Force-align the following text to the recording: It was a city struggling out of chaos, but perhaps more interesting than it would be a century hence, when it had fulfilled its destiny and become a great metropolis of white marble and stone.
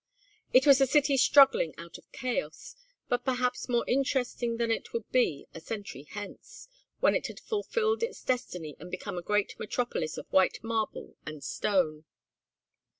It 0.51 0.65
was 0.65 0.81
a 0.81 0.87
city 0.87 1.15
struggling 1.15 1.75
out 1.77 1.99
of 1.99 2.11
chaos, 2.11 2.75
but 3.07 3.23
perhaps 3.23 3.69
more 3.69 3.87
interesting 3.87 4.57
than 4.57 4.71
it 4.71 4.93
would 4.93 5.07
be 5.11 5.45
a 5.53 5.59
century 5.59 6.07
hence, 6.09 6.67
when 7.01 7.13
it 7.13 7.27
had 7.27 7.39
fulfilled 7.39 8.01
its 8.01 8.23
destiny 8.23 8.75
and 8.79 8.89
become 8.89 9.19
a 9.19 9.21
great 9.21 9.59
metropolis 9.59 10.17
of 10.17 10.25
white 10.33 10.63
marble 10.63 11.17
and 11.27 11.43
stone. 11.43 12.05